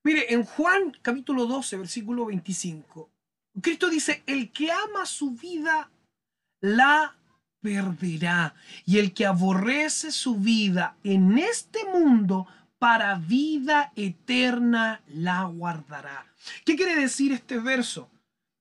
[0.04, 3.10] Mire, en Juan capítulo 12, versículo 25,
[3.62, 5.92] Cristo dice, el que ama su vida,
[6.62, 7.16] la
[7.62, 8.56] perderá.
[8.86, 12.48] Y el que aborrece su vida en este mundo,
[12.80, 16.26] para vida eterna la guardará.
[16.66, 18.10] ¿Qué quiere decir este verso?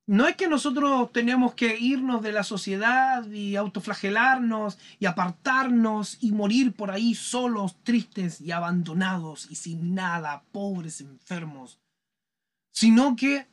[0.07, 6.33] No es que nosotros tenemos que irnos de la sociedad y autoflagelarnos y apartarnos y
[6.33, 11.79] morir por ahí solos, tristes y abandonados y sin nada, pobres, enfermos,
[12.73, 13.47] sino que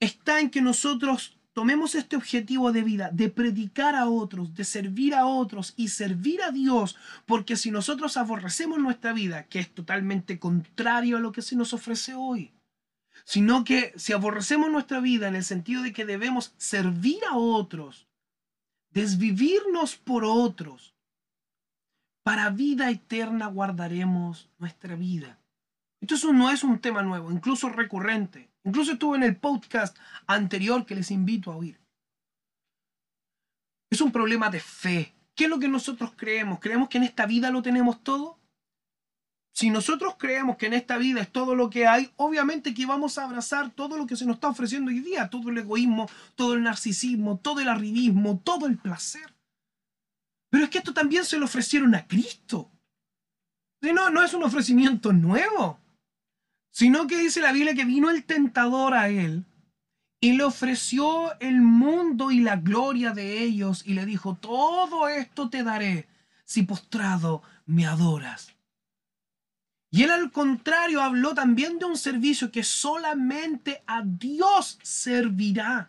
[0.00, 5.14] está en que nosotros tomemos este objetivo de vida, de predicar a otros, de servir
[5.14, 10.38] a otros y servir a Dios, porque si nosotros aborrecemos nuestra vida, que es totalmente
[10.38, 12.52] contrario a lo que se nos ofrece hoy,
[13.24, 18.08] sino que si aborrecemos nuestra vida en el sentido de que debemos servir a otros,
[18.90, 20.94] desvivirnos por otros,
[22.22, 25.38] para vida eterna guardaremos nuestra vida.
[26.00, 28.49] Esto no es un tema nuevo, incluso recurrente.
[28.64, 29.96] Incluso estuvo en el podcast
[30.26, 31.80] anterior que les invito a oír.
[33.90, 35.14] Es un problema de fe.
[35.34, 36.60] ¿Qué es lo que nosotros creemos?
[36.60, 38.38] ¿Creemos que en esta vida lo tenemos todo?
[39.52, 43.18] Si nosotros creemos que en esta vida es todo lo que hay, obviamente que vamos
[43.18, 46.54] a abrazar todo lo que se nos está ofreciendo hoy día, todo el egoísmo, todo
[46.54, 49.34] el narcisismo, todo el arribismo, todo el placer.
[50.50, 52.70] Pero es que esto también se lo ofrecieron a Cristo.
[53.82, 55.79] no, no es un ofrecimiento nuevo,
[56.70, 59.44] sino que dice la Biblia que vino el tentador a él
[60.20, 65.48] y le ofreció el mundo y la gloria de ellos y le dijo, todo esto
[65.48, 66.08] te daré
[66.44, 68.54] si postrado me adoras.
[69.90, 75.88] Y él al contrario habló también de un servicio que solamente a Dios servirá.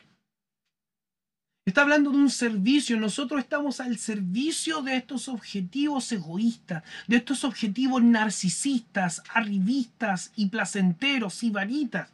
[1.63, 2.99] Está hablando de un servicio.
[2.99, 11.43] Nosotros estamos al servicio de estos objetivos egoístas, de estos objetivos narcisistas, arribistas y placenteros
[11.43, 12.09] y varitas.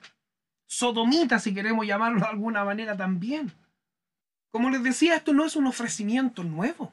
[0.67, 3.53] Sodomitas, si queremos llamarlo de alguna manera también.
[4.51, 6.91] Como les decía, esto no es un ofrecimiento nuevo.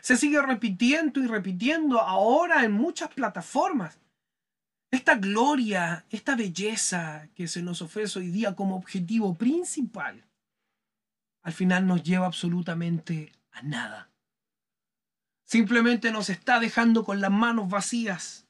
[0.00, 3.98] Se sigue repitiendo y repitiendo ahora en muchas plataformas.
[4.90, 10.26] Esta gloria, esta belleza que se nos ofrece hoy día como objetivo principal
[11.46, 14.10] al final nos lleva absolutamente a nada.
[15.44, 18.48] Simplemente nos está dejando con las manos vacías.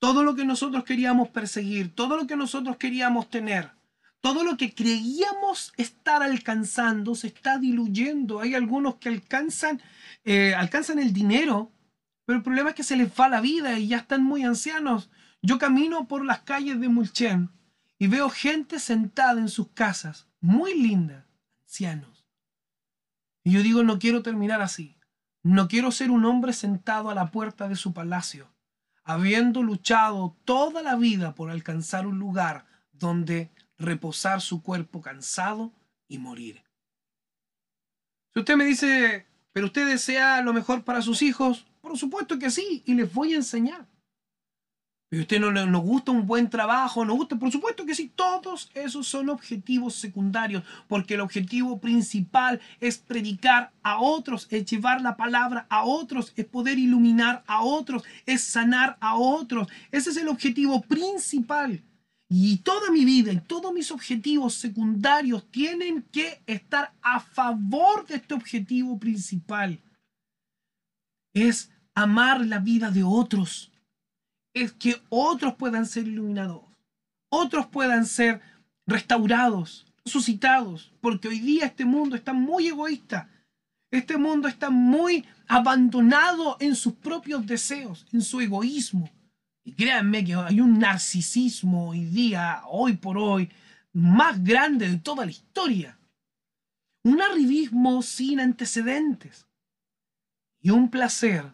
[0.00, 3.70] Todo lo que nosotros queríamos perseguir, todo lo que nosotros queríamos tener,
[4.20, 8.40] todo lo que creíamos estar alcanzando se está diluyendo.
[8.40, 9.80] Hay algunos que alcanzan,
[10.26, 11.72] eh, alcanzan el dinero,
[12.26, 15.08] pero el problema es que se les va la vida y ya están muy ancianos.
[15.40, 17.48] Yo camino por las calles de Mulchen
[17.98, 21.24] y veo gente sentada en sus casas, muy linda,
[23.44, 24.96] y yo digo, no quiero terminar así.
[25.42, 28.50] No quiero ser un hombre sentado a la puerta de su palacio,
[29.02, 35.72] habiendo luchado toda la vida por alcanzar un lugar donde reposar su cuerpo cansado
[36.08, 36.62] y morir.
[38.32, 42.50] Si usted me dice, pero usted desea lo mejor para sus hijos, por supuesto que
[42.50, 43.86] sí, y les voy a enseñar.
[45.14, 47.04] ¿Y usted no nos gusta un buen trabajo?
[47.04, 47.36] ¿Nos gusta?
[47.36, 48.10] Por supuesto que sí.
[48.12, 55.02] Todos esos son objetivos secundarios, porque el objetivo principal es predicar a otros, es llevar
[55.02, 59.68] la palabra a otros, es poder iluminar a otros, es sanar a otros.
[59.92, 61.80] Ese es el objetivo principal.
[62.28, 68.16] Y toda mi vida y todos mis objetivos secundarios tienen que estar a favor de
[68.16, 69.80] este objetivo principal.
[71.32, 73.70] Es amar la vida de otros
[74.54, 76.62] es que otros puedan ser iluminados,
[77.28, 78.40] otros puedan ser
[78.86, 83.28] restaurados, suscitados, porque hoy día este mundo está muy egoísta,
[83.90, 89.10] este mundo está muy abandonado en sus propios deseos, en su egoísmo.
[89.64, 93.50] Y créanme que hay un narcisismo hoy día, hoy por hoy,
[93.92, 95.98] más grande de toda la historia.
[97.02, 99.46] Un arribismo sin antecedentes.
[100.60, 101.52] Y un placer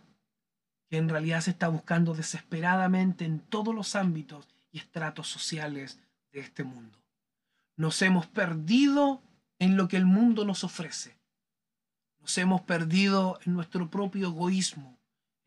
[0.91, 6.01] que en realidad se está buscando desesperadamente en todos los ámbitos y estratos sociales
[6.33, 6.99] de este mundo.
[7.77, 9.23] Nos hemos perdido
[9.61, 11.17] en lo que el mundo nos ofrece.
[12.21, 14.99] Nos hemos perdido en nuestro propio egoísmo,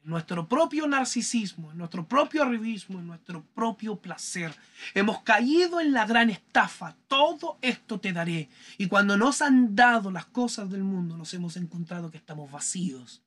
[0.01, 4.55] en nuestro propio narcisismo, en nuestro propio arribismo, en nuestro propio placer.
[4.93, 6.95] Hemos caído en la gran estafa.
[7.07, 8.49] Todo esto te daré.
[8.77, 13.22] Y cuando nos han dado las cosas del mundo, nos hemos encontrado que estamos vacíos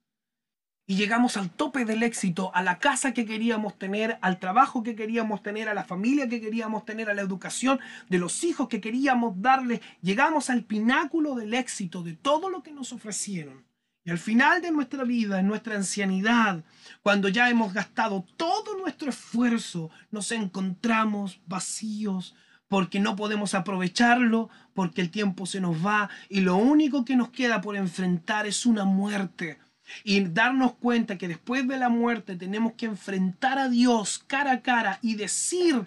[0.87, 4.95] y llegamos al tope del éxito, a la casa que queríamos tener, al trabajo que
[4.95, 8.81] queríamos tener, a la familia que queríamos tener, a la educación de los hijos que
[8.81, 9.81] queríamos darles.
[10.01, 13.65] Llegamos al pináculo del éxito de todo lo que nos ofrecieron.
[14.05, 16.63] Y al final de nuestra vida, en nuestra ancianidad,
[17.03, 22.37] cuando ya hemos gastado todo nuestro esfuerzo, nos encontramos vacíos
[22.69, 27.31] porque no podemos aprovecharlo, porque el tiempo se nos va y lo único que nos
[27.31, 29.59] queda por enfrentar es una muerte
[30.05, 34.63] y darnos cuenta que después de la muerte tenemos que enfrentar a Dios cara a
[34.63, 35.87] cara y decir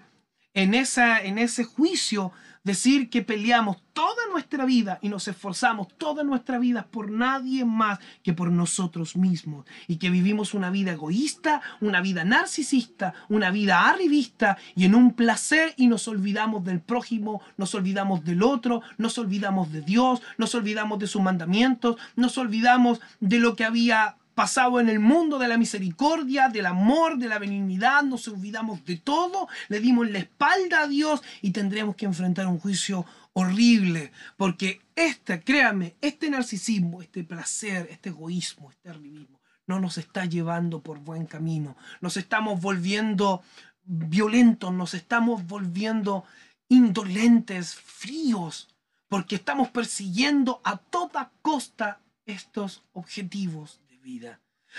[0.54, 2.32] en, esa, en ese juicio
[2.64, 8.00] decir que peleamos toda nuestra vida y nos esforzamos toda nuestra vida por nadie más
[8.24, 9.66] que por nosotros mismos.
[9.88, 15.14] Y que vivimos una vida egoísta, una vida narcisista, una vida arribista y en un
[15.14, 20.56] placer y nos olvidamos del prójimo, nos olvidamos del otro, nos olvidamos de Dios, nos
[20.56, 25.50] olvidamos de sus mandamientos, nos olvidamos de lo que había pasado en el mundo de
[25.50, 30.84] la misericordia, del amor, de la benignidad, nos olvidamos de todo, le dimos la espalda
[30.84, 37.26] a Dios y tendremos que enfrentar un juicio horrible, porque este, créame, este narcisismo, este
[37.26, 43.44] placer, este egoísmo, este arribismo, no nos está llevando por buen camino, nos estamos volviendo
[43.84, 46.24] violentos, nos estamos volviendo
[46.70, 48.70] indolentes, fríos,
[49.10, 53.82] porque estamos persiguiendo a toda costa estos objetivos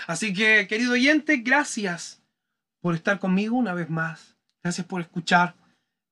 [0.07, 2.21] Así que, querido oyente, gracias
[2.79, 4.35] por estar conmigo una vez más.
[4.63, 5.55] Gracias por escuchar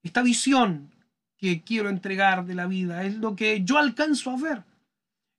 [0.03, 0.91] esta visión
[1.37, 3.03] que quiero entregar de la vida.
[3.03, 4.63] Es lo que yo alcanzo a ver.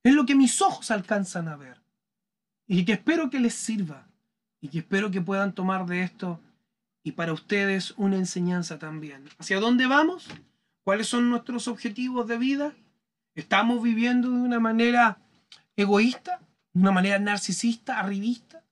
[0.03, 1.77] Es lo que mis ojos alcanzan a ver.
[2.67, 4.07] Y que espero que les sirva.
[4.63, 6.39] y que espero que puedan tomar de esto
[7.03, 9.27] y para ustedes una enseñanza también.
[9.39, 10.27] ¿Hacia dónde vamos?
[10.83, 12.73] ¿Cuáles son nuestros objetivos de vida?
[13.33, 15.17] ¿Estamos viviendo de una manera
[15.75, 16.39] egoísta?
[16.73, 18.63] ¿De una manera narcisista, arribista?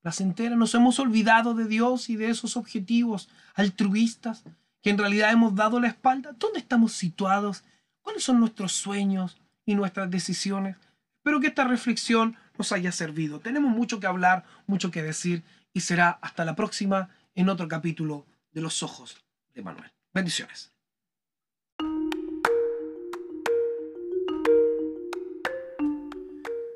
[0.00, 0.56] ¿Placentera?
[0.56, 4.42] ¿Nos hemos olvidado de Dios y de esos objetivos altruistas
[4.82, 6.34] que en realidad hemos dado la espalda?
[6.38, 7.64] ¿Dónde estamos situados?
[8.00, 10.76] ¿Cuáles son nuestros sueños y nuestras decisiones?
[11.18, 13.38] Espero que esta reflexión nos haya servido.
[13.38, 18.26] Tenemos mucho que hablar, mucho que decir y será hasta la próxima en otro capítulo
[18.52, 19.16] de Los Ojos
[19.54, 19.92] de Manuel.
[20.12, 20.72] Bendiciones.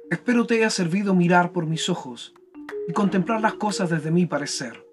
[0.09, 2.33] Espero te haya servido mirar por mis ojos
[2.87, 4.87] y contemplar las cosas desde mi parecer.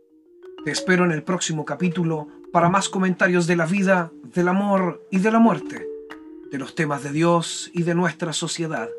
[0.65, 5.19] Te espero en el próximo capítulo para más comentarios de la vida, del amor y
[5.19, 5.87] de la muerte,
[6.51, 8.89] de los temas de Dios y de nuestra sociedad.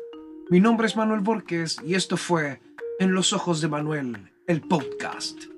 [0.49, 2.61] Mi nombre es Manuel Borges y esto fue
[2.97, 5.54] En los ojos de Manuel, el podcast.